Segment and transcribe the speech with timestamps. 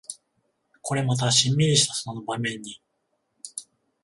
[0.81, 2.81] これまたシンミリしたその場面に